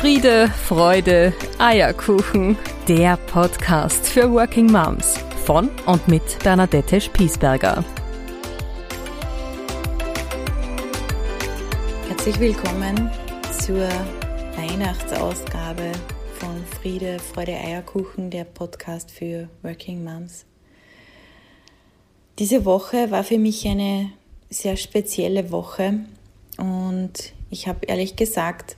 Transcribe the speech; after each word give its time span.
Friede, 0.00 0.48
Freude, 0.48 1.34
Eierkuchen. 1.58 2.56
Der 2.88 3.18
Podcast 3.18 4.08
für 4.08 4.32
Working 4.32 4.72
Moms 4.72 5.18
von 5.44 5.68
und 5.84 6.08
mit 6.08 6.22
Bernadette 6.42 7.02
Spiesberger. 7.02 7.84
Herzlich 12.08 12.40
willkommen 12.40 13.10
zur 13.58 13.86
Weihnachtsausgabe 14.56 15.92
von 16.38 16.64
Friede, 16.80 17.18
Freude, 17.18 17.52
Eierkuchen, 17.52 18.30
der 18.30 18.44
Podcast 18.44 19.10
für 19.10 19.50
Working 19.62 20.02
Moms. 20.02 20.46
Diese 22.38 22.64
Woche 22.64 23.10
war 23.10 23.22
für 23.22 23.38
mich 23.38 23.68
eine 23.68 24.12
sehr 24.48 24.78
spezielle 24.78 25.50
Woche 25.50 26.00
und 26.56 27.34
ich 27.50 27.68
habe 27.68 27.84
ehrlich 27.86 28.16
gesagt 28.16 28.76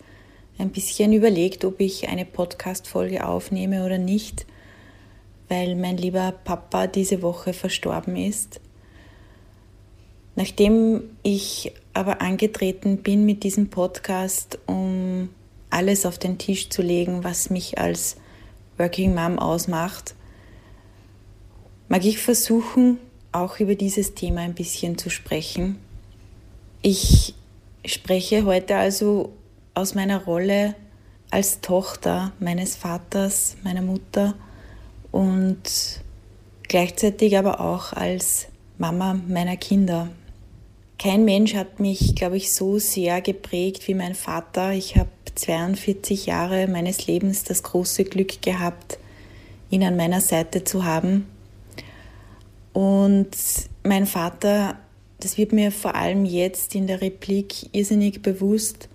ein 0.58 0.70
bisschen 0.70 1.12
überlegt, 1.12 1.64
ob 1.64 1.80
ich 1.80 2.08
eine 2.08 2.24
Podcast-Folge 2.24 3.26
aufnehme 3.26 3.84
oder 3.84 3.98
nicht, 3.98 4.46
weil 5.48 5.74
mein 5.76 5.96
lieber 5.96 6.32
Papa 6.44 6.86
diese 6.86 7.22
Woche 7.22 7.52
verstorben 7.52 8.16
ist. 8.16 8.60
Nachdem 10.34 11.02
ich 11.22 11.72
aber 11.92 12.22
angetreten 12.22 12.98
bin 12.98 13.26
mit 13.26 13.42
diesem 13.42 13.68
Podcast, 13.68 14.58
um 14.66 15.28
alles 15.68 16.06
auf 16.06 16.18
den 16.18 16.38
Tisch 16.38 16.70
zu 16.70 16.82
legen, 16.82 17.24
was 17.24 17.50
mich 17.50 17.78
als 17.78 18.16
Working 18.78 19.14
Mom 19.14 19.38
ausmacht, 19.38 20.14
mag 21.88 22.04
ich 22.04 22.18
versuchen, 22.18 22.98
auch 23.32 23.60
über 23.60 23.74
dieses 23.74 24.14
Thema 24.14 24.40
ein 24.40 24.54
bisschen 24.54 24.96
zu 24.96 25.10
sprechen. 25.10 25.78
Ich 26.80 27.34
spreche 27.84 28.44
heute 28.44 28.76
also 28.76 29.32
aus 29.74 29.94
meiner 29.94 30.24
Rolle 30.24 30.74
als 31.30 31.60
Tochter 31.60 32.32
meines 32.40 32.76
Vaters, 32.76 33.56
meiner 33.62 33.82
Mutter 33.82 34.34
und 35.10 35.62
gleichzeitig 36.68 37.38
aber 37.38 37.60
auch 37.60 37.92
als 37.92 38.48
Mama 38.78 39.18
meiner 39.28 39.56
Kinder. 39.56 40.08
Kein 40.98 41.24
Mensch 41.24 41.54
hat 41.54 41.80
mich, 41.80 42.14
glaube 42.14 42.36
ich, 42.36 42.54
so 42.54 42.78
sehr 42.78 43.20
geprägt 43.20 43.88
wie 43.88 43.94
mein 43.94 44.14
Vater. 44.14 44.72
Ich 44.72 44.96
habe 44.96 45.10
42 45.34 46.26
Jahre 46.26 46.68
meines 46.68 47.06
Lebens 47.06 47.44
das 47.44 47.62
große 47.62 48.04
Glück 48.04 48.42
gehabt, 48.42 48.98
ihn 49.70 49.82
an 49.82 49.96
meiner 49.96 50.20
Seite 50.20 50.64
zu 50.64 50.84
haben. 50.84 51.26
Und 52.72 53.30
mein 53.82 54.06
Vater, 54.06 54.78
das 55.20 55.38
wird 55.38 55.52
mir 55.52 55.72
vor 55.72 55.94
allem 55.94 56.24
jetzt 56.24 56.74
in 56.74 56.86
der 56.86 57.00
Replik 57.00 57.74
irrsinnig 57.74 58.22
bewusst, 58.22 58.88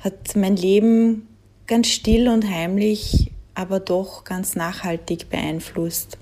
hat 0.00 0.34
mein 0.34 0.56
Leben 0.56 1.28
ganz 1.66 1.88
still 1.88 2.28
und 2.28 2.48
heimlich, 2.48 3.30
aber 3.54 3.80
doch 3.80 4.24
ganz 4.24 4.56
nachhaltig 4.56 5.30
beeinflusst. 5.30 6.18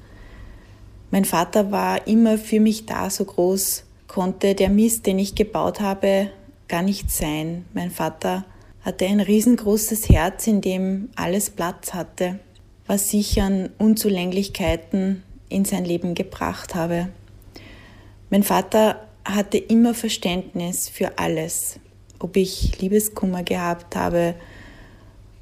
Mein 1.11 1.25
Vater 1.25 1.71
war 1.71 2.07
immer 2.07 2.37
für 2.37 2.61
mich 2.61 2.87
da, 2.87 3.09
so 3.09 3.25
groß 3.25 3.85
konnte 4.09 4.55
der 4.55 4.69
Mist, 4.69 5.07
den 5.07 5.19
ich 5.19 5.35
gebaut 5.35 5.81
habe, 5.81 6.31
gar 6.67 6.83
nicht 6.83 7.11
sein. 7.11 7.65
Mein 7.73 7.91
Vater 7.91 8.45
hatte 8.83 9.07
ein 9.07 9.21
riesengroßes 9.21 10.09
Herz, 10.09 10.47
in 10.47 10.61
dem 10.61 11.11
alles 11.15 11.51
Platz 11.51 11.95
hatte, 11.95 12.39
was 12.87 13.13
ich 13.13 13.41
an 13.41 13.71
Unzulänglichkeiten 13.79 15.23
in 15.49 15.65
sein 15.65 15.85
Leben 15.85 16.15
gebracht 16.15 16.75
habe. 16.75 17.09
Mein 18.31 18.43
Vater 18.43 19.07
hatte 19.25 19.59
immer 19.59 19.95
Verständnis 19.95 20.89
für 20.89 21.19
alles, 21.19 21.81
ob 22.19 22.37
ich 22.37 22.81
Liebeskummer 22.81 23.43
gehabt 23.43 23.97
habe, 23.97 24.35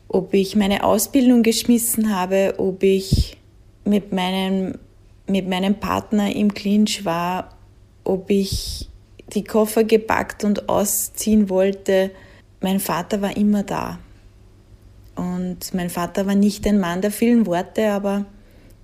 ob 0.08 0.34
ich 0.34 0.56
meine 0.56 0.84
Ausbildung 0.84 1.42
geschmissen 1.42 2.14
habe, 2.14 2.54
ob 2.58 2.82
ich 2.82 3.36
mit 3.84 4.12
meinem, 4.12 4.78
mit 5.26 5.48
meinem 5.48 5.74
Partner 5.74 6.34
im 6.34 6.54
Clinch 6.54 7.04
war, 7.04 7.56
ob 8.04 8.30
ich 8.30 8.88
die 9.32 9.44
Koffer 9.44 9.84
gepackt 9.84 10.44
und 10.44 10.68
ausziehen 10.68 11.48
wollte. 11.48 12.10
Mein 12.60 12.80
Vater 12.80 13.20
war 13.22 13.36
immer 13.36 13.62
da. 13.62 13.98
Und 15.16 15.74
mein 15.74 15.90
Vater 15.90 16.26
war 16.26 16.34
nicht 16.34 16.66
ein 16.66 16.78
Mann 16.78 17.00
der 17.00 17.10
vielen 17.10 17.46
Worte, 17.46 17.90
aber 17.90 18.26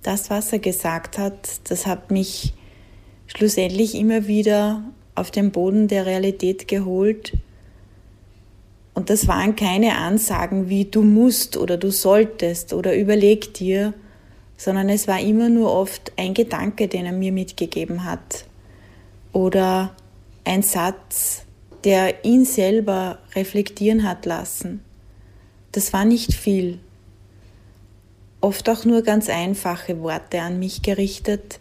das, 0.01 0.29
was 0.29 0.51
er 0.51 0.59
gesagt 0.59 1.17
hat, 1.17 1.69
das 1.69 1.85
hat 1.85 2.11
mich 2.11 2.53
schlussendlich 3.27 3.95
immer 3.95 4.27
wieder 4.27 4.83
auf 5.15 5.31
den 5.31 5.51
Boden 5.51 5.87
der 5.87 6.05
Realität 6.05 6.67
geholt 6.67 7.33
und 8.93 9.09
das 9.09 9.27
waren 9.27 9.55
keine 9.55 9.97
Ansagen 9.97 10.69
wie 10.69 10.85
du 10.85 11.01
musst 11.01 11.57
oder 11.57 11.77
du 11.77 11.91
solltest 11.91 12.73
oder 12.73 12.95
überleg 12.95 13.53
dir, 13.53 13.93
sondern 14.57 14.89
es 14.89 15.07
war 15.07 15.19
immer 15.19 15.49
nur 15.49 15.71
oft 15.71 16.13
ein 16.15 16.33
Gedanke, 16.33 16.87
den 16.87 17.05
er 17.05 17.11
mir 17.11 17.31
mitgegeben 17.31 18.05
hat 18.05 18.45
oder 19.31 19.95
ein 20.45 20.61
Satz, 20.61 21.43
der 21.83 22.23
ihn 22.23 22.45
selber 22.45 23.19
reflektieren 23.35 24.07
hat 24.07 24.25
lassen. 24.25 24.81
Das 25.71 25.91
war 25.91 26.05
nicht 26.05 26.33
viel. 26.33 26.79
Oft 28.41 28.69
auch 28.69 28.85
nur 28.85 29.01
ganz 29.01 29.29
einfache 29.29 30.01
Worte 30.01 30.41
an 30.41 30.59
mich 30.59 30.81
gerichtet, 30.81 31.59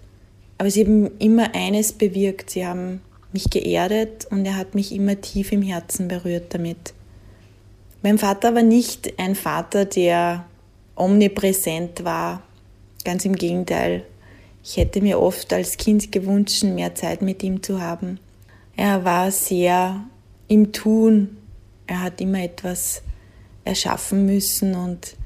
aber 0.59 0.71
sie 0.71 0.85
haben 0.85 1.19
immer 1.19 1.55
eines 1.55 1.93
bewirkt. 1.93 2.51
Sie 2.51 2.67
haben 2.67 3.01
mich 3.33 3.51
geerdet 3.51 4.27
und 4.31 4.45
er 4.45 4.57
hat 4.57 4.75
mich 4.75 4.93
immer 4.93 5.21
tief 5.21 5.51
im 5.53 5.63
Herzen 5.63 6.09
berührt 6.09 6.55
damit. 6.55 6.93
Mein 8.03 8.19
Vater 8.19 8.53
war 8.55 8.63
nicht 8.63 9.19
ein 9.19 9.37
Vater, 9.37 9.85
der 9.85 10.45
omnipräsent 10.97 12.05
war. 12.05 12.43
Ganz 13.05 13.25
im 13.25 13.37
Gegenteil. 13.37 14.05
Ich 14.65 14.77
hätte 14.77 15.01
mir 15.01 15.21
oft 15.21 15.53
als 15.53 15.77
Kind 15.77 16.11
gewünscht, 16.11 16.65
mehr 16.65 16.97
Zeit 16.97 17.23
mit 17.23 17.43
ihm 17.45 17.63
zu 17.63 17.81
haben. 17.81 18.19
Er 18.77 19.05
war 19.05 19.31
sehr 19.31 20.05
im 20.49 20.73
Tun. 20.73 21.37
Er 21.87 22.03
hat 22.03 22.21
immer 22.21 22.43
etwas 22.43 23.03
erschaffen 23.65 24.27
müssen 24.27 24.75
und 24.75 25.17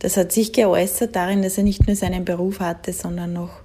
das 0.00 0.18
hat 0.18 0.32
sich 0.32 0.52
geäußert 0.52 1.16
darin, 1.16 1.42
dass 1.42 1.56
er 1.56 1.64
nicht 1.64 1.86
nur 1.86 1.96
seinen 1.96 2.26
Beruf 2.26 2.60
hatte, 2.60 2.92
sondern 2.92 3.32
noch 3.32 3.62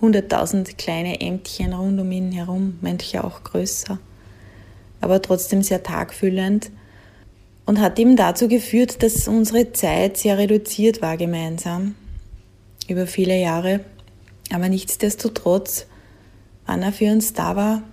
hunderttausend 0.00 0.76
kleine 0.76 1.20
Ämtchen 1.20 1.72
rund 1.72 1.98
um 1.98 2.12
ihn 2.12 2.32
herum, 2.32 2.78
manche 2.82 3.24
auch 3.24 3.42
größer, 3.42 3.98
aber 5.00 5.22
trotzdem 5.22 5.62
sehr 5.62 5.82
tagfüllend 5.82 6.70
und 7.70 7.80
hat 7.80 8.00
eben 8.00 8.16
dazu 8.16 8.48
geführt, 8.48 9.00
dass 9.00 9.28
unsere 9.28 9.72
Zeit 9.72 10.16
sehr 10.16 10.36
reduziert 10.38 11.02
war 11.02 11.16
gemeinsam 11.16 11.94
über 12.88 13.06
viele 13.06 13.40
Jahre. 13.40 13.84
Aber 14.52 14.68
nichtsdestotrotz, 14.68 15.86
wann 16.66 16.82
er 16.82 16.92
für 16.92 17.12
uns 17.12 17.32
da 17.32 17.54
war 17.54 17.84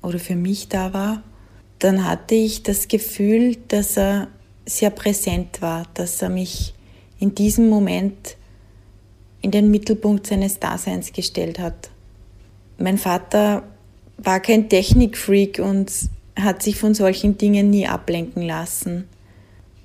oder 0.00 0.18
für 0.18 0.36
mich 0.36 0.68
da 0.70 0.94
war, 0.94 1.22
dann 1.80 2.06
hatte 2.06 2.34
ich 2.34 2.62
das 2.62 2.88
Gefühl, 2.88 3.58
dass 3.68 3.98
er 3.98 4.28
sehr 4.64 4.88
präsent 4.88 5.60
war, 5.60 5.86
dass 5.92 6.22
er 6.22 6.30
mich 6.30 6.72
in 7.20 7.34
diesem 7.34 7.68
Moment 7.68 8.38
in 9.42 9.50
den 9.50 9.70
Mittelpunkt 9.70 10.26
seines 10.26 10.60
Daseins 10.60 11.12
gestellt 11.12 11.58
hat. 11.58 11.90
Mein 12.78 12.96
Vater 12.96 13.64
war 14.16 14.40
kein 14.40 14.70
Technikfreak 14.70 15.58
und 15.58 15.92
hat 16.38 16.62
sich 16.62 16.76
von 16.76 16.94
solchen 16.94 17.38
Dingen 17.38 17.70
nie 17.70 17.86
ablenken 17.86 18.42
lassen. 18.42 19.08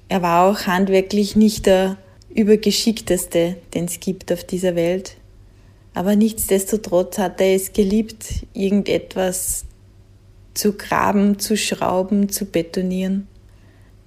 Er 0.07 0.21
war 0.21 0.49
auch 0.49 0.65
handwerklich 0.65 1.35
nicht 1.35 1.65
der 1.65 1.97
übergeschickteste, 2.33 3.57
den 3.73 3.85
es 3.85 3.99
gibt 3.99 4.31
auf 4.31 4.43
dieser 4.43 4.75
Welt. 4.75 5.15
Aber 5.93 6.15
nichtsdestotrotz 6.15 7.17
hat 7.17 7.41
er 7.41 7.55
es 7.55 7.73
geliebt, 7.73 8.45
irgendetwas 8.53 9.65
zu 10.53 10.73
graben, 10.73 11.39
zu 11.39 11.57
schrauben, 11.57 12.29
zu 12.29 12.45
betonieren. 12.45 13.27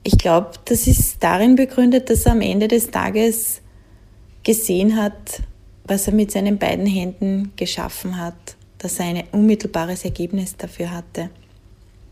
Ich 0.05 0.19
glaube, 0.19 0.51
das 0.65 0.87
ist 0.87 1.23
darin 1.23 1.55
begründet, 1.55 2.11
dass 2.11 2.27
er 2.27 2.33
am 2.33 2.41
Ende 2.41 2.69
des 2.69 2.91
Tages 2.91 3.61
gesehen 4.43 4.97
hat, 4.97 5.43
was 5.85 6.07
er 6.07 6.15
mit 6.15 6.31
seinen 6.31 6.59
beiden 6.59 6.87
Händen 6.87 7.53
geschaffen 7.57 8.17
hat, 8.17 8.57
dass 8.79 8.99
er 8.99 9.07
ein 9.07 9.25
unmittelbares 9.33 10.05
Ergebnis 10.05 10.57
dafür 10.57 10.91
hatte. 10.91 11.31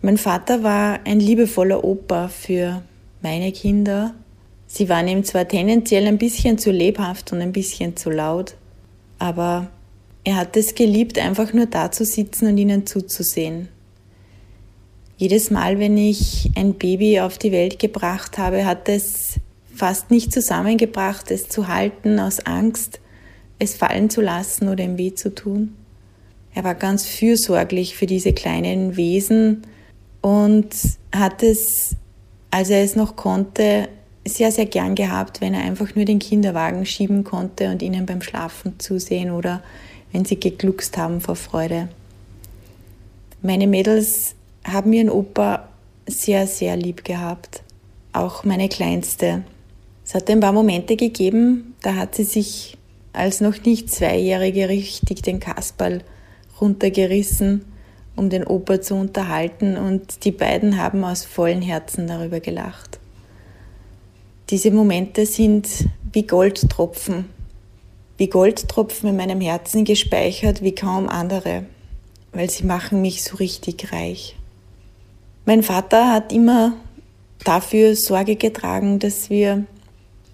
Mein 0.02 0.16
Vater 0.16 0.62
war 0.62 1.00
ein 1.04 1.20
liebevoller 1.20 1.84
Opa 1.84 2.28
für 2.28 2.82
meine 3.20 3.52
Kinder. 3.52 4.14
Sie 4.66 4.88
waren 4.88 5.08
ihm 5.08 5.24
zwar 5.24 5.46
tendenziell 5.46 6.06
ein 6.06 6.16
bisschen 6.16 6.56
zu 6.56 6.70
lebhaft 6.70 7.32
und 7.32 7.42
ein 7.42 7.52
bisschen 7.52 7.96
zu 7.96 8.08
laut, 8.08 8.54
aber 9.18 9.68
er 10.24 10.36
hat 10.36 10.56
es 10.56 10.74
geliebt, 10.74 11.18
einfach 11.18 11.52
nur 11.52 11.66
da 11.66 11.90
zu 11.90 12.06
sitzen 12.06 12.48
und 12.48 12.56
ihnen 12.56 12.86
zuzusehen. 12.86 13.68
Jedes 15.18 15.50
Mal, 15.50 15.78
wenn 15.78 15.98
ich 15.98 16.50
ein 16.54 16.74
Baby 16.74 17.20
auf 17.20 17.36
die 17.36 17.52
Welt 17.52 17.78
gebracht 17.78 18.38
habe, 18.38 18.64
hat 18.64 18.88
es 18.88 19.34
fast 19.74 20.10
nicht 20.10 20.32
zusammengebracht, 20.32 21.30
es 21.30 21.48
zu 21.48 21.68
halten 21.68 22.18
aus 22.18 22.40
Angst, 22.46 23.00
es 23.58 23.74
fallen 23.74 24.08
zu 24.08 24.22
lassen 24.22 24.68
oder 24.68 24.82
ihm 24.82 24.96
weh 24.96 25.12
zu 25.12 25.34
tun. 25.34 25.74
Er 26.54 26.64
war 26.64 26.74
ganz 26.74 27.04
fürsorglich 27.04 27.96
für 27.96 28.06
diese 28.06 28.32
kleinen 28.32 28.96
Wesen, 28.96 29.62
und 30.20 30.68
hat 31.14 31.42
es, 31.42 31.96
als 32.50 32.70
er 32.70 32.82
es 32.82 32.96
noch 32.96 33.16
konnte, 33.16 33.88
sehr, 34.26 34.52
sehr 34.52 34.66
gern 34.66 34.94
gehabt, 34.94 35.40
wenn 35.40 35.54
er 35.54 35.62
einfach 35.62 35.94
nur 35.94 36.04
den 36.04 36.18
Kinderwagen 36.18 36.84
schieben 36.84 37.24
konnte 37.24 37.70
und 37.70 37.82
ihnen 37.82 38.06
beim 38.06 38.22
Schlafen 38.22 38.78
zusehen 38.78 39.30
oder 39.30 39.62
wenn 40.12 40.24
sie 40.24 40.38
gegluckst 40.38 40.98
haben 40.98 41.20
vor 41.20 41.36
Freude. 41.36 41.88
Meine 43.42 43.66
Mädels 43.66 44.34
haben 44.64 44.92
ihren 44.92 45.10
Opa 45.10 45.68
sehr, 46.06 46.46
sehr 46.46 46.76
lieb 46.76 47.04
gehabt. 47.04 47.62
Auch 48.12 48.44
meine 48.44 48.68
Kleinste. 48.68 49.44
Es 50.04 50.14
hat 50.14 50.28
ein 50.28 50.40
paar 50.40 50.52
Momente 50.52 50.96
gegeben, 50.96 51.74
da 51.82 51.94
hat 51.94 52.16
sie 52.16 52.24
sich 52.24 52.76
als 53.12 53.40
noch 53.40 53.62
nicht 53.64 53.90
Zweijährige 53.90 54.68
richtig 54.68 55.22
den 55.22 55.40
Kasperl 55.40 56.02
runtergerissen, 56.60 57.64
um 58.16 58.30
den 58.30 58.46
Opa 58.46 58.80
zu 58.80 58.94
unterhalten 58.94 59.76
und 59.76 60.24
die 60.24 60.32
beiden 60.32 60.76
haben 60.76 61.04
aus 61.04 61.24
vollen 61.24 61.62
Herzen 61.62 62.06
darüber 62.06 62.40
gelacht. 62.40 62.98
Diese 64.50 64.70
Momente 64.70 65.26
sind 65.26 65.68
wie 66.12 66.26
Goldtropfen, 66.26 67.26
wie 68.18 68.28
Goldtropfen 68.28 69.10
in 69.10 69.16
meinem 69.16 69.40
Herzen 69.40 69.84
gespeichert 69.84 70.62
wie 70.62 70.74
kaum 70.74 71.08
andere, 71.08 71.64
weil 72.32 72.50
sie 72.50 72.64
machen 72.64 73.00
mich 73.00 73.22
so 73.22 73.36
richtig 73.36 73.92
reich. 73.92 74.36
Mein 75.46 75.62
Vater 75.62 76.12
hat 76.12 76.32
immer 76.32 76.74
dafür 77.44 77.96
Sorge 77.96 78.36
getragen, 78.36 78.98
dass 78.98 79.30
wir 79.30 79.64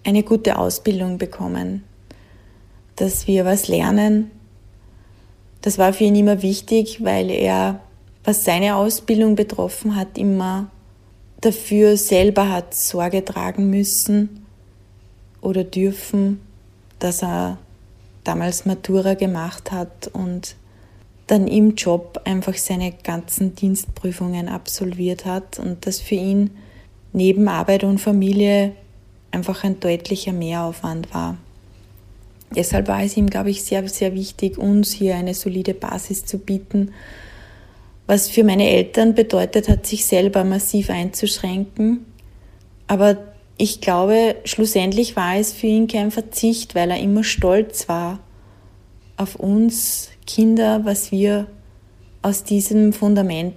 eine 0.05 0.23
gute 0.23 0.59
Ausbildung 0.59 1.19
bekommen, 1.19 1.85
dass 2.97 3.27
wir 3.27 3.45
was 3.45 3.69
lernen. 3.69 4.31
Das 5.63 5.79
war 5.79 5.93
für 5.93 6.05
ihn 6.05 6.17
immer 6.17 6.43
wichtig, 6.43 7.03
weil 7.05 7.31
er, 7.31 7.81
was 8.25 8.45
seine 8.45 8.77
Ausbildung 8.77 9.35
betroffen 9.35 9.97
hat, 9.97 10.17
immer 10.19 10.71
dafür 11.41 11.97
selber 11.97 12.51
hat 12.51 12.75
Sorge 12.75 13.25
tragen 13.25 13.71
müssen 13.71 14.47
oder 15.41 15.65
dürfen, 15.65 16.41
dass 16.99 17.23
er 17.23 17.59
damals 18.25 18.67
Matura 18.67 19.15
gemacht 19.15 19.71
hat 19.71 20.09
und 20.09 20.57
dann 21.27 21.47
im 21.47 21.75
Job 21.75 22.21
einfach 22.25 22.55
seine 22.55 22.93
ganzen 22.93 23.55
Dienstprüfungen 23.55 24.49
absolviert 24.49 25.25
hat 25.25 25.59
und 25.59 25.87
das 25.87 26.01
für 26.01 26.15
ihn 26.15 26.51
neben 27.13 27.49
Arbeit 27.49 27.85
und 27.85 27.99
Familie 27.99 28.73
einfach 29.31 29.65
ein 29.65 29.81
deutlicher 29.81 30.33
Mehraufwand 30.33 31.13
war. 31.13 31.37
Deshalb 32.55 32.89
war 32.89 33.03
es 33.03 33.17
ihm, 33.17 33.29
glaube 33.29 33.51
ich, 33.51 33.65
sehr, 33.65 33.87
sehr 33.89 34.15
wichtig, 34.15 34.59
uns 34.59 34.93
hier 34.93 35.17
eine 35.17 35.35
solide 35.35 35.75
Basis 35.75 36.25
zu 36.25 36.39
bieten, 36.39 36.93
was 38.07 38.29
für 38.29 38.45
meine 38.45 38.69
Eltern 38.71 39.15
bedeutet 39.15 39.69
hat, 39.69 39.87
sich 39.87 40.07
selber 40.07 40.45
massiv 40.45 40.91
einzuschränken. 40.91 42.07
Aber 42.87 43.19
ich 43.59 43.81
glaube, 43.81 44.37
schlussendlich 44.45 45.17
war 45.17 45.37
es 45.37 45.53
für 45.53 45.67
ihn 45.67 45.89
kein 45.89 46.11
Verzicht, 46.11 46.75
weil 46.75 46.91
er 46.91 47.01
immer 47.01 47.25
stolz 47.25 47.89
war 47.89 48.21
auf 49.17 49.37
uns 49.37 50.11
Kinder, 50.27 50.85
was 50.85 51.11
wir 51.11 51.47
aus 52.23 52.45
diesem 52.45 52.93
Fundament 52.93 53.57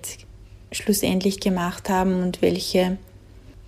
schlussendlich 0.71 1.39
gemacht 1.39 1.89
haben 1.89 2.21
und 2.24 2.42
welche, 2.42 2.97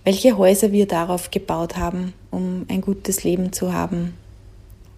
welche 0.04 0.38
Häuser 0.38 0.72
wir 0.72 0.86
darauf 0.86 1.30
gebaut 1.30 1.76
haben, 1.76 2.14
um 2.30 2.64
ein 2.68 2.80
gutes 2.80 3.24
Leben 3.24 3.52
zu 3.52 3.72
haben. 3.72 4.14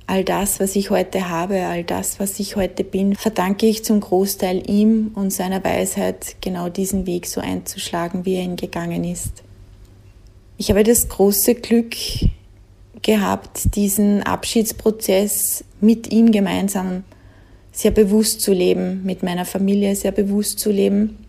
All 0.06 0.22
das, 0.22 0.60
was 0.60 0.76
ich 0.76 0.90
heute 0.90 1.30
habe, 1.30 1.64
all 1.64 1.82
das, 1.82 2.20
was 2.20 2.38
ich 2.38 2.56
heute 2.56 2.84
bin, 2.84 3.16
verdanke 3.16 3.66
ich 3.66 3.84
zum 3.84 4.00
Großteil 4.00 4.68
ihm 4.68 5.12
und 5.14 5.32
seiner 5.32 5.64
Weisheit, 5.64 6.36
genau 6.42 6.68
diesen 6.68 7.06
Weg 7.06 7.26
so 7.26 7.40
einzuschlagen, 7.40 8.26
wie 8.26 8.34
er 8.34 8.42
ihn 8.42 8.56
gegangen 8.56 9.04
ist. 9.04 9.42
Ich 10.58 10.68
habe 10.70 10.84
das 10.84 11.08
große 11.08 11.54
Glück 11.54 11.96
gehabt, 13.00 13.74
diesen 13.76 14.22
Abschiedsprozess 14.22 15.64
mit 15.80 16.12
ihm 16.12 16.32
gemeinsam 16.32 17.04
sehr 17.72 17.90
bewusst 17.90 18.42
zu 18.42 18.52
leben, 18.52 19.02
mit 19.04 19.22
meiner 19.22 19.44
Familie 19.44 19.96
sehr 19.96 20.12
bewusst 20.12 20.58
zu 20.58 20.70
leben 20.70 21.26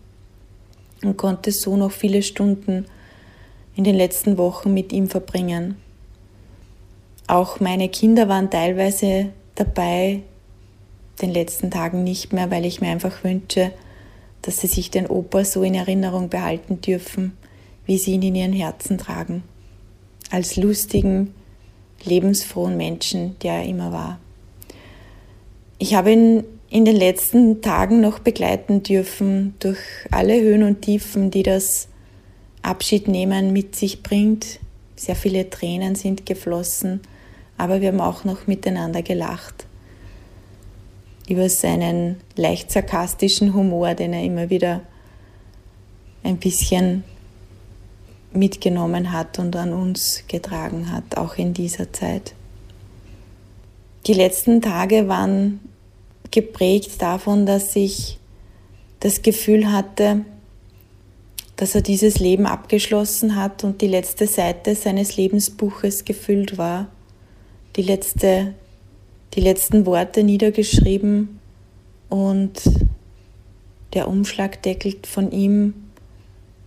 und 1.02 1.16
konnte 1.16 1.50
so 1.50 1.76
noch 1.76 1.92
viele 1.92 2.22
Stunden 2.22 2.86
in 3.74 3.84
den 3.84 3.96
letzten 3.96 4.38
Wochen 4.38 4.72
mit 4.72 4.92
ihm 4.92 5.08
verbringen. 5.08 5.76
Auch 7.28 7.58
meine 7.58 7.88
Kinder 7.88 8.28
waren 8.28 8.50
teilweise 8.50 9.30
dabei, 9.56 10.22
den 11.20 11.30
letzten 11.30 11.70
Tagen 11.70 12.04
nicht 12.04 12.32
mehr, 12.32 12.50
weil 12.50 12.64
ich 12.64 12.80
mir 12.80 12.88
einfach 12.88 13.24
wünsche, 13.24 13.72
dass 14.42 14.60
sie 14.60 14.68
sich 14.68 14.90
den 14.90 15.06
Opa 15.06 15.44
so 15.44 15.62
in 15.62 15.74
Erinnerung 15.74 16.28
behalten 16.28 16.80
dürfen, 16.80 17.36
wie 17.84 17.98
sie 17.98 18.12
ihn 18.12 18.22
in 18.22 18.34
ihren 18.36 18.52
Herzen 18.52 18.96
tragen. 18.98 19.42
Als 20.30 20.56
lustigen, 20.56 21.34
lebensfrohen 22.04 22.76
Menschen, 22.76 23.36
der 23.40 23.54
er 23.54 23.64
immer 23.64 23.92
war. 23.92 24.20
Ich 25.78 25.94
habe 25.94 26.12
ihn 26.12 26.44
in 26.68 26.84
den 26.84 26.96
letzten 26.96 27.60
Tagen 27.60 28.00
noch 28.00 28.20
begleiten 28.20 28.82
dürfen 28.82 29.54
durch 29.58 29.78
alle 30.10 30.40
Höhen 30.40 30.62
und 30.62 30.82
Tiefen, 30.82 31.30
die 31.30 31.42
das 31.42 31.88
Abschiednehmen 32.62 33.52
mit 33.52 33.74
sich 33.74 34.02
bringt. 34.02 34.60
Sehr 34.94 35.16
viele 35.16 35.50
Tränen 35.50 35.94
sind 35.94 36.26
geflossen 36.26 37.00
aber 37.58 37.80
wir 37.80 37.88
haben 37.88 38.00
auch 38.00 38.24
noch 38.24 38.46
miteinander 38.46 39.02
gelacht 39.02 39.66
über 41.28 41.48
seinen 41.48 42.20
leicht 42.36 42.70
sarkastischen 42.70 43.54
Humor, 43.54 43.94
den 43.94 44.12
er 44.12 44.22
immer 44.22 44.50
wieder 44.50 44.82
ein 46.22 46.36
bisschen 46.36 47.04
mitgenommen 48.32 49.12
hat 49.12 49.38
und 49.38 49.56
an 49.56 49.72
uns 49.72 50.24
getragen 50.28 50.92
hat, 50.92 51.16
auch 51.16 51.36
in 51.36 51.54
dieser 51.54 51.92
Zeit. 51.92 52.34
Die 54.06 54.12
letzten 54.12 54.60
Tage 54.60 55.08
waren 55.08 55.60
geprägt 56.30 57.00
davon, 57.02 57.46
dass 57.46 57.74
ich 57.74 58.18
das 59.00 59.22
Gefühl 59.22 59.72
hatte, 59.72 60.24
dass 61.56 61.74
er 61.74 61.80
dieses 61.80 62.18
Leben 62.18 62.46
abgeschlossen 62.46 63.36
hat 63.36 63.64
und 63.64 63.80
die 63.80 63.88
letzte 63.88 64.26
Seite 64.26 64.74
seines 64.74 65.16
Lebensbuches 65.16 66.04
gefüllt 66.04 66.58
war 66.58 66.88
die, 67.76 67.82
letzte, 67.82 68.54
die 69.34 69.40
letzten 69.40 69.86
Worte 69.86 70.22
niedergeschrieben 70.22 71.38
und 72.08 72.62
der 73.92 74.08
Umschlagdeckel 74.08 74.96
von 75.06 75.30
ihm 75.30 75.74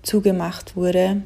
zugemacht 0.03 0.75
wurde. 0.75 1.21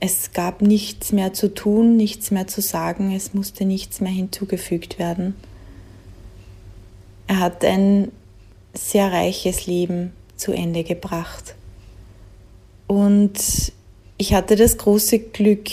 Es 0.00 0.32
gab 0.32 0.62
nichts 0.62 1.12
mehr 1.12 1.32
zu 1.32 1.52
tun, 1.52 1.96
nichts 1.96 2.30
mehr 2.30 2.46
zu 2.46 2.60
sagen, 2.60 3.14
es 3.14 3.34
musste 3.34 3.64
nichts 3.64 4.00
mehr 4.00 4.12
hinzugefügt 4.12 4.98
werden. 4.98 5.34
Er 7.26 7.40
hat 7.40 7.64
ein 7.64 8.12
sehr 8.74 9.12
reiches 9.12 9.66
Leben 9.66 10.12
zu 10.36 10.52
Ende 10.52 10.84
gebracht. 10.84 11.54
Und 12.86 13.72
ich 14.16 14.34
hatte 14.34 14.56
das 14.56 14.78
große 14.78 15.18
Glück, 15.18 15.68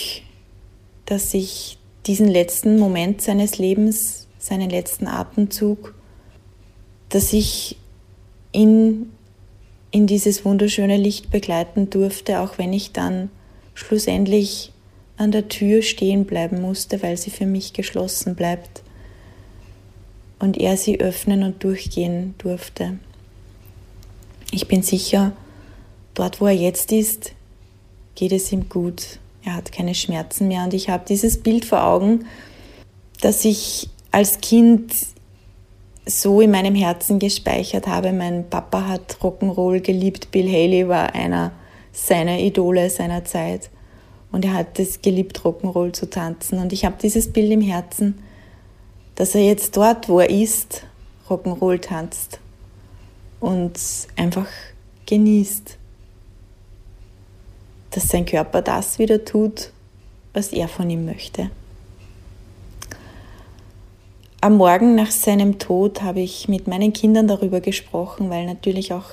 dass 1.06 1.34
ich 1.34 1.78
diesen 2.08 2.28
letzten 2.28 2.78
Moment 2.78 3.22
seines 3.22 3.58
Lebens, 3.58 4.28
seinen 4.38 4.70
letzten 4.70 5.08
Atemzug, 5.08 5.96
dass 7.10 7.34
ich 7.34 7.78
ihn 8.52 9.12
in 9.92 10.08
dieses 10.08 10.46
wunderschöne 10.46 10.98
Licht 10.98 11.32
begleiten 11.32 11.90
durfte, 11.90 12.42
auch 12.42 12.58
wenn 12.58 12.74
ich 12.74 12.92
dann 12.92 13.30
schlussendlich 13.74 14.72
an 15.18 15.32
der 15.32 15.48
Tür 15.48 15.82
stehen 15.82 16.26
bleiben 16.26 16.62
musste, 16.62 17.02
weil 17.02 17.18
sie 17.18 17.32
für 17.32 17.46
mich 17.46 17.74
geschlossen 17.74 18.36
bleibt 18.36 18.84
und 20.40 20.58
er 20.58 20.78
sie 20.78 21.00
öffnen 21.00 21.44
und 21.44 21.64
durchgehen 21.64 22.36
durfte. 22.38 23.00
Ich 24.52 24.68
bin 24.68 24.84
sicher, 24.84 25.32
dort 26.14 26.42
wo 26.42 26.48
er 26.48 26.56
jetzt 26.56 26.92
ist, 26.92 27.32
geht 28.16 28.32
es 28.32 28.52
ihm 28.52 28.70
gut 28.70 29.20
er 29.46 29.56
hat 29.56 29.72
keine 29.72 29.96
Schmerzen 29.96 30.48
mehr. 30.48 30.64
Und 30.64 30.74
ich 30.74 30.90
habe 30.90 31.06
dieses 31.08 31.42
Bild 31.42 31.66
vor 31.66 31.84
Augen, 31.84 32.26
das 33.22 33.46
ich 33.46 33.90
als 34.12 34.42
Kind 34.42 34.94
so 36.06 36.42
in 36.42 36.52
meinem 36.52 36.76
Herzen 36.76 37.20
gespeichert 37.20 37.88
habe. 37.88 38.12
Mein 38.12 38.50
Papa 38.50 38.88
hat 38.88 39.18
Rock'n'Roll 39.22 39.82
geliebt. 39.82 40.32
Bill 40.32 40.48
Haley 40.48 40.88
war 40.88 41.14
einer 41.14 41.52
seiner 41.92 42.40
Idole 42.40 42.90
seiner 42.90 43.24
Zeit. 43.24 43.70
Und 44.32 44.46
er 44.46 44.54
hat 44.54 44.80
es 44.80 45.02
geliebt, 45.02 45.42
Rock'n'Roll 45.42 45.94
zu 45.94 46.10
tanzen. 46.10 46.60
Und 46.60 46.74
ich 46.74 46.84
habe 46.84 46.96
dieses 47.02 47.32
Bild 47.32 47.52
im 47.52 47.62
Herzen, 47.62 48.20
dass 49.16 49.36
er 49.36 49.46
jetzt 49.46 49.78
dort, 49.78 50.10
wo 50.10 50.20
er 50.20 50.30
ist, 50.30 50.84
Rock'n'Roll 51.30 51.80
tanzt 51.80 52.40
und 53.40 53.80
einfach 54.16 54.48
genießt 55.06 55.78
dass 57.96 58.10
sein 58.10 58.26
Körper 58.26 58.62
das 58.62 59.00
wieder 59.00 59.24
tut, 59.24 59.72
was 60.34 60.52
er 60.52 60.68
von 60.68 60.90
ihm 60.90 61.06
möchte. 61.06 61.50
Am 64.42 64.58
Morgen 64.58 64.96
nach 64.96 65.12
seinem 65.12 65.60
Tod 65.60 66.02
habe 66.02 66.20
ich 66.20 66.50
mit 66.50 66.68
meinen 66.68 66.92
Kindern 66.92 67.28
darüber 67.28 67.62
gesprochen, 67.62 68.30
weil 68.30 68.46
natürlich 68.46 68.92
auch 68.92 69.06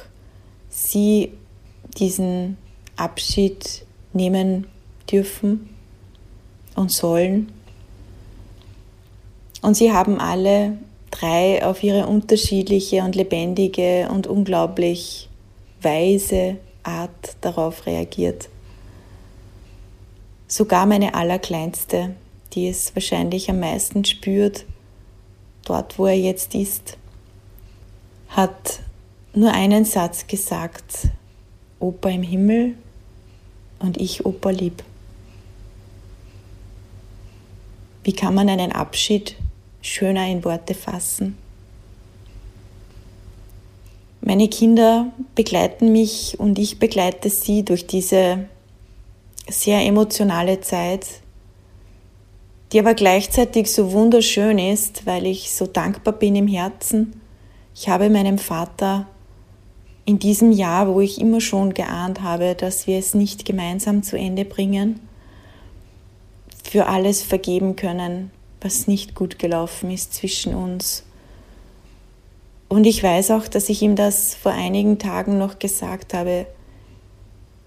sie 0.69 1.33
diesen 1.97 2.59
Abschied 2.97 3.87
nehmen 4.13 4.67
dürfen 5.11 5.71
und 6.75 6.91
sollen. 6.91 7.53
Und 9.63 9.77
sie 9.77 9.93
haben 9.93 10.19
alle 10.19 10.77
drei 11.13 11.65
auf 11.65 11.85
ihre 11.85 12.09
unterschiedliche 12.09 13.03
und 13.05 13.15
lebendige 13.15 14.09
und 14.11 14.27
unglaublich 14.27 15.29
weise 15.81 16.57
Art 16.83 17.37
darauf 17.43 17.87
reagiert. 17.87 18.49
Sogar 20.53 20.85
meine 20.85 21.15
Allerkleinste, 21.15 22.15
die 22.53 22.69
es 22.69 22.95
wahrscheinlich 22.95 23.49
am 23.49 23.61
meisten 23.61 24.05
spürt, 24.05 24.67
dort 25.65 25.99
wo 25.99 26.05
er 26.05 26.19
jetzt 26.19 26.55
ist, 26.55 26.99
hat 28.29 28.81
nur 29.33 29.51
einen 29.51 29.87
Satz 29.87 30.27
gesagt, 30.27 31.09
Opa 31.81 32.11
im 32.11 32.23
Himmel 32.23 32.75
und 33.79 33.97
ich 33.97 34.27
Opa 34.27 34.51
lieb. 34.51 34.85
Wie 38.05 38.13
kann 38.13 38.35
man 38.35 38.51
einen 38.51 38.73
Abschied 38.73 39.37
schöner 39.81 40.29
in 40.29 40.45
Worte 40.45 40.75
fassen? 40.75 41.39
Meine 44.21 44.49
Kinder 44.49 45.15
begleiten 45.35 45.93
mich 45.93 46.39
und 46.39 46.59
ich 46.59 46.79
begleite 46.79 47.31
sie 47.31 47.65
durch 47.65 47.87
diese 47.87 48.51
sehr 49.49 49.85
emotionale 49.85 50.61
Zeit, 50.61 51.07
die 52.73 52.79
aber 52.79 52.95
gleichzeitig 52.95 53.73
so 53.73 53.93
wunderschön 53.93 54.59
ist, 54.59 55.07
weil 55.07 55.27
ich 55.27 55.53
so 55.53 55.67
dankbar 55.67 56.15
bin 56.15 56.37
im 56.37 56.49
Herzen. 56.49 57.21
Ich 57.75 57.89
habe 57.89 58.09
meinem 58.09 58.39
Vater 58.39 59.07
in 60.05 60.19
diesem 60.19 60.53
Jahr, 60.53 60.89
wo 60.89 61.01
ich 61.01 61.21
immer 61.21 61.41
schon 61.41 61.75
geahnt 61.75 62.23
habe, 62.23 62.55
dass 62.55 62.87
wir 62.87 62.99
es 62.99 63.15
nicht 63.15 63.45
gemeinsam 63.45 64.03
zu 64.03 64.17
Ende 64.17 64.45
bringen, 64.45 65.01
für 66.65 66.87
alles 66.87 67.23
vergeben 67.23 67.77
können, 67.77 68.31
was 68.61 68.87
nicht 68.87 69.15
gut 69.15 69.39
gelaufen 69.39 69.91
ist 69.91 70.15
zwischen 70.15 70.55
uns. 70.55 71.05
Und 72.69 72.87
ich 72.87 73.03
weiß 73.03 73.33
auch, 73.33 73.49
dass 73.49 73.69
ich 73.69 73.83
ihm 73.83 73.97
das 73.97 74.35
vor 74.35 74.53
einigen 74.53 74.99
Tagen 74.99 75.37
noch 75.37 75.59
gesagt 75.59 76.15
habe, 76.15 76.47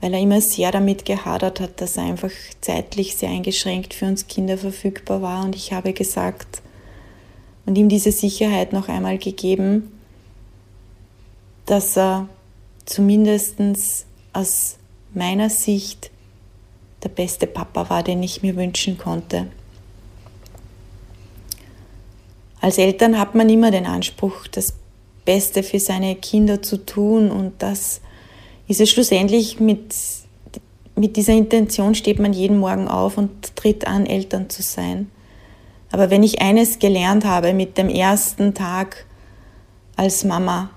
weil 0.02 0.14
er 0.14 0.20
immer 0.20 0.42
sehr 0.42 0.72
damit 0.72 1.06
gehadert 1.06 1.60
hat, 1.60 1.82
dass 1.82 1.98
er 1.98 2.04
einfach 2.04 2.32
zeitlich 2.62 3.16
sehr 3.16 3.30
eingeschränkt 3.30 3.94
für 3.94 4.06
uns 4.06 4.28
Kinder 4.28 4.58
verfügbar 4.58 5.22
war. 5.22 5.44
Und 5.44 5.56
ich 5.56 5.74
habe 5.74 5.94
gesagt 5.94 6.62
und 7.66 7.78
ihm 7.78 7.90
diese 7.90 8.12
Sicherheit 8.12 8.74
noch 8.74 8.90
einmal 8.90 9.18
gegeben, 9.18 9.92
dass 11.66 11.98
er 11.98 12.30
zumindest 12.86 13.56
aus 14.34 14.78
meiner 15.14 15.50
Sicht 15.50 16.12
der 17.04 17.10
beste 17.10 17.48
Papa 17.48 17.90
war, 17.90 18.04
den 18.04 18.22
ich 18.22 18.44
mir 18.44 18.56
wünschen 18.56 18.98
konnte. 18.98 19.48
Als 22.62 22.78
Eltern 22.78 23.20
hat 23.20 23.36
man 23.36 23.50
immer 23.50 23.72
den 23.72 23.86
Anspruch, 23.86 24.48
das 24.48 24.74
Beste 25.24 25.64
für 25.64 25.80
seine 25.80 26.16
Kinder 26.16 26.62
zu 26.62 26.78
tun 26.78 27.32
und 27.32 27.54
das 27.60 28.02
ist 28.68 28.82
es 28.82 28.90
schlussendlich 28.90 29.60
mit, 29.60 29.94
mit 30.96 31.18
dieser 31.18 31.34
Intention 31.34 31.96
steht 31.96 32.20
man 32.20 32.34
jeden 32.34 32.60
Morgen 32.60 32.88
auf 32.88 33.18
und 33.18 33.56
tritt 33.56 33.88
an, 33.88 34.06
Eltern 34.06 34.50
zu 34.50 34.62
sein. 34.62 35.12
Aber 35.92 36.10
wenn 36.10 36.24
ich 36.24 36.42
eines 36.42 36.80
gelernt 36.80 37.26
habe 37.26 37.54
mit 37.54 37.78
dem 37.78 37.90
ersten 37.90 38.54
Tag 38.54 39.06
als 39.96 40.24
Mama, 40.24 40.70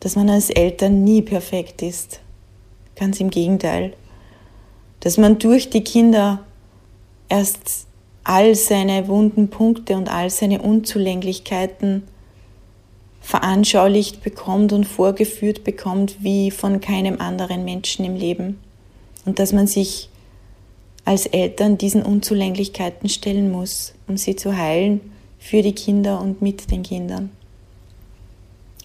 dass 0.00 0.16
man 0.16 0.30
als 0.30 0.50
Eltern 0.50 1.04
nie 1.04 1.22
perfekt 1.22 1.82
ist. 1.82 2.20
Ganz 2.96 3.20
im 3.20 3.30
Gegenteil. 3.30 3.94
Dass 5.00 5.18
man 5.18 5.38
durch 5.38 5.70
die 5.70 5.84
Kinder 5.84 6.44
erst 7.28 7.86
all 8.24 8.54
seine 8.54 9.08
wunden 9.08 9.48
Punkte 9.48 9.96
und 9.96 10.08
all 10.08 10.30
seine 10.30 10.60
Unzulänglichkeiten 10.60 12.02
veranschaulicht 13.20 14.22
bekommt 14.22 14.72
und 14.72 14.84
vorgeführt 14.84 15.64
bekommt 15.64 16.16
wie 16.20 16.50
von 16.50 16.80
keinem 16.80 17.20
anderen 17.20 17.64
Menschen 17.64 18.04
im 18.04 18.16
Leben. 18.16 18.58
Und 19.24 19.38
dass 19.38 19.52
man 19.52 19.66
sich 19.66 20.08
als 21.04 21.26
Eltern 21.26 21.78
diesen 21.78 22.02
Unzulänglichkeiten 22.02 23.08
stellen 23.08 23.50
muss, 23.50 23.94
um 24.08 24.16
sie 24.16 24.36
zu 24.36 24.56
heilen 24.56 25.00
für 25.38 25.62
die 25.62 25.74
Kinder 25.74 26.20
und 26.20 26.42
mit 26.42 26.70
den 26.70 26.82
Kindern. 26.82 27.30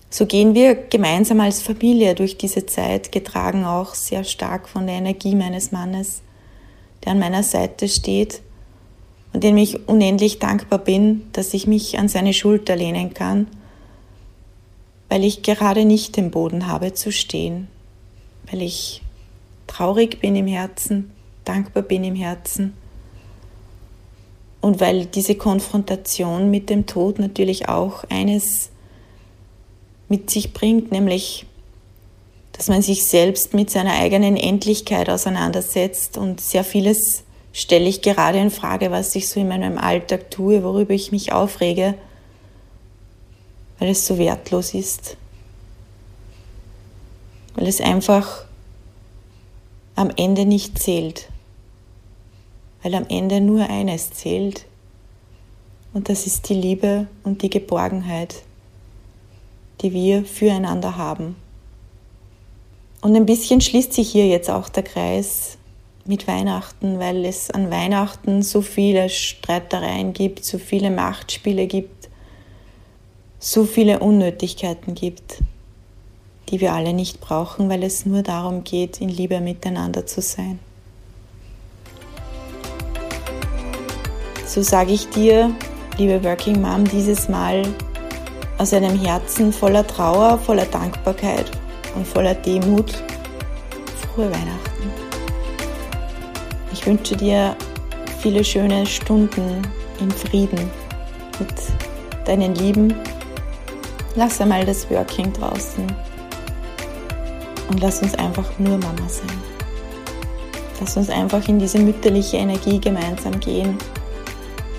So 0.10 0.26
gehen 0.26 0.56
wir 0.56 0.76
gemeinsam 0.76 1.42
als 1.42 1.62
Familie 1.62 2.16
durch 2.16 2.38
diese 2.38 2.66
Zeit, 2.66 3.12
getragen 3.12 3.66
auch 3.66 3.96
sehr 3.96 4.24
stark 4.24 4.70
von 4.70 4.88
der 4.88 4.96
Energie 4.96 5.36
meines 5.36 5.72
Mannes, 5.74 6.22
der 7.04 7.12
an 7.12 7.20
meiner 7.20 7.44
Seite 7.44 7.90
steht 7.90 8.42
und 9.34 9.44
dem 9.44 9.58
ich 9.58 9.90
unendlich 9.90 10.40
dankbar 10.40 10.80
bin, 10.80 11.24
dass 11.34 11.54
ich 11.54 11.68
mich 11.68 12.00
an 12.00 12.08
seine 12.08 12.34
Schulter 12.34 12.78
lehnen 12.78 13.14
kann, 13.14 13.48
weil 15.10 15.24
ich 15.24 15.42
gerade 15.44 15.86
nicht 15.86 16.18
den 16.18 16.32
Boden 16.32 16.68
habe 16.68 16.94
zu 16.94 17.12
stehen, 17.12 17.68
weil 18.52 18.62
ich 18.62 19.02
traurig 19.68 20.20
bin 20.20 20.36
im 20.36 20.48
Herzen, 20.48 21.12
dankbar 21.44 21.84
bin 21.84 22.04
im 22.04 22.16
Herzen 22.16 22.74
und 24.62 24.80
weil 24.80 25.06
diese 25.06 25.36
Konfrontation 25.36 26.50
mit 26.50 26.70
dem 26.70 26.86
Tod 26.86 27.20
natürlich 27.20 27.70
auch 27.70 28.04
eines 28.10 28.70
mit 30.10 30.30
sich 30.30 30.54
bringt, 30.54 30.92
nämlich 30.92 31.46
dass 32.52 32.70
man 32.70 32.82
sich 32.82 33.06
selbst 33.06 33.54
mit 33.54 33.70
seiner 33.70 33.94
eigenen 34.00 34.38
Endlichkeit 34.38 35.10
auseinandersetzt 35.10 36.18
und 36.18 36.40
sehr 36.40 36.64
vieles 36.64 37.26
stelle 37.52 37.86
ich 37.86 38.02
gerade 38.02 38.40
in 38.40 38.50
Frage, 38.50 38.92
was 38.92 39.14
ich 39.16 39.28
so 39.28 39.40
in 39.42 39.50
meinem 39.50 39.78
Alltag 39.78 40.32
tue, 40.32 40.64
worüber 40.64 40.94
ich 40.94 41.12
mich 41.12 41.34
aufrege, 41.34 41.96
weil 43.80 43.90
es 43.90 44.06
so 44.06 44.18
wertlos 44.18 44.74
ist, 44.74 45.18
weil 47.56 47.68
es 47.68 47.82
einfach 47.82 48.46
am 49.96 50.12
Ende 50.16 50.46
nicht 50.46 50.80
zählt, 50.80 51.30
weil 52.84 52.96
am 52.96 53.06
Ende 53.08 53.42
nur 53.42 53.70
eines 53.70 54.12
zählt. 54.12 54.66
Und 55.94 56.10
das 56.10 56.28
ist 56.28 56.50
die 56.50 56.56
Liebe 56.56 57.08
und 57.24 57.42
die 57.42 57.50
Geborgenheit 57.50 58.36
die 59.82 59.94
wir 59.94 60.26
füreinander 60.26 60.98
haben. 60.98 61.36
Und 63.02 63.16
ein 63.16 63.26
bisschen 63.26 63.62
schließt 63.62 63.94
sich 63.94 64.10
hier 64.10 64.28
jetzt 64.28 64.50
auch 64.50 64.70
der 64.70 64.84
Kreis 64.84 65.58
mit 66.06 66.28
Weihnachten, 66.28 67.00
weil 67.00 67.26
es 67.26 67.52
an 67.52 67.70
Weihnachten 67.70 68.42
so 68.42 68.62
viele 68.62 69.10
Streitereien 69.10 70.14
gibt, 70.14 70.44
so 70.46 70.58
viele 70.58 70.90
Machtspiele 70.90 71.68
gibt, 71.68 72.10
so 73.46 73.64
viele 73.64 74.00
Unnötigkeiten 74.00 74.96
gibt, 74.96 75.44
die 76.50 76.62
wir 76.62 76.74
alle 76.74 76.94
nicht 76.94 77.22
brauchen, 77.22 77.70
weil 77.70 77.84
es 77.84 78.04
nur 78.04 78.24
darum 78.24 78.64
geht, 78.64 79.00
in 79.02 79.10
Liebe 79.10 79.40
miteinander 79.40 80.08
zu 80.08 80.20
sein. 80.20 80.58
So 84.48 84.64
sage 84.64 84.94
ich 84.94 85.10
dir, 85.10 85.52
liebe 86.00 86.24
Working 86.24 86.60
Mom, 86.60 86.86
dieses 86.86 87.30
Mal 87.30 87.62
aus 88.58 88.74
einem 88.74 89.00
Herzen 89.00 89.54
voller 89.54 89.86
Trauer, 89.86 90.40
voller 90.40 90.66
Dankbarkeit 90.66 91.52
und 91.96 92.08
voller 92.08 92.34
Demut 92.34 92.94
frohe 94.16 94.32
Weihnachten. 94.32 94.90
Ich 96.74 96.84
wünsche 96.88 97.16
dir 97.16 97.56
viele 98.20 98.44
schöne 98.44 98.88
Stunden 98.88 99.62
im 100.00 100.10
Frieden 100.10 100.72
mit 101.40 101.54
deinen 102.26 102.56
Lieben. 102.56 102.96
Lass 104.18 104.40
einmal 104.40 104.66
das 104.66 104.90
Working 104.90 105.34
draußen. 105.34 105.86
Und 107.70 107.82
lass 107.82 108.02
uns 108.02 108.16
einfach 108.16 108.50
nur 108.60 108.78
Mama 108.78 109.10
sein. 109.10 109.42
Lass 110.80 110.96
uns 110.96 111.10
einfach 111.10 111.46
in 111.50 111.60
diese 111.60 111.80
mütterliche 111.80 112.38
Energie 112.38 112.80
gemeinsam 112.80 113.38
gehen 113.42 113.78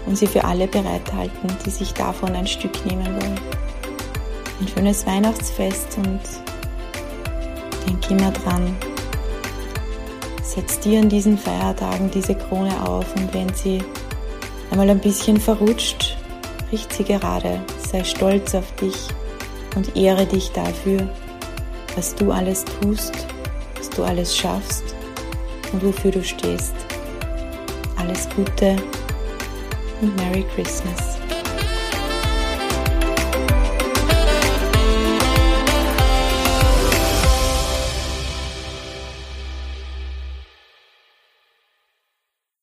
und 0.06 0.16
sie 0.16 0.26
für 0.26 0.42
alle 0.42 0.66
bereithalten, 0.66 1.54
die 1.66 1.70
sich 1.70 1.92
davon 1.92 2.34
ein 2.34 2.46
Stück 2.46 2.86
nehmen 2.86 3.06
wollen. 3.06 3.40
Ein 4.58 4.68
schönes 4.68 5.06
Weihnachtsfest 5.06 5.98
und 5.98 6.20
denk 7.86 8.10
immer 8.10 8.30
dran, 8.30 8.74
setz 10.42 10.80
dir 10.80 11.00
an 11.00 11.10
diesen 11.10 11.36
Feiertagen 11.36 12.10
diese 12.10 12.34
Krone 12.34 12.88
auf 12.88 13.04
und 13.16 13.34
wenn 13.34 13.52
sie 13.52 13.82
einmal 14.70 14.88
ein 14.88 15.00
bisschen 15.00 15.38
verrutscht, 15.38 16.16
richt 16.72 16.90
sie 16.94 17.04
gerade, 17.04 17.60
sei 17.90 18.02
stolz 18.02 18.54
auf 18.54 18.72
dich 18.76 19.08
und 19.76 19.94
ehre 19.94 20.26
dich 20.26 20.50
dafür, 20.50 21.08
was 21.94 22.14
du 22.16 22.32
alles 22.32 22.64
tust, 22.64 23.14
was 23.78 23.88
du 23.90 24.02
alles 24.02 24.36
schaffst 24.36 24.96
und 25.72 25.84
wofür 25.84 26.10
du 26.10 26.24
stehst. 26.24 26.74
Alles 27.96 28.28
Gute 28.34 28.74
und 30.00 30.16
Merry 30.16 30.44
Christmas. 30.54 31.15